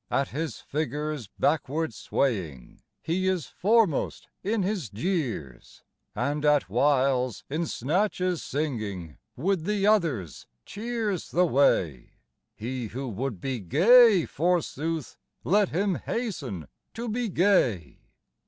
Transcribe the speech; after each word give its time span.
At 0.09 0.29
his 0.29 0.61
figure's 0.61 1.27
backward 1.27 1.93
swaying 1.93 2.81
He 3.03 3.27
is 3.27 3.45
foremost 3.45 4.29
in 4.41 4.63
his 4.63 4.89
jeers; 4.89 5.83
And 6.15 6.43
at 6.43 6.71
whiles, 6.71 7.43
in 7.51 7.67
snatches 7.67 8.41
singing 8.41 9.19
With 9.35 9.65
the 9.65 9.85
others, 9.85 10.47
cheers 10.65 11.29
the 11.29 11.45
way: 11.45 12.13
He 12.55 12.87
who 12.87 13.09
would 13.09 13.39
be 13.39 13.59
gay, 13.59 14.25
forsooth. 14.25 15.17
Let 15.43 15.69
him 15.69 15.93
hasten 15.93 16.67
to 16.95 17.07
be 17.07 17.29
gay. 17.29 17.99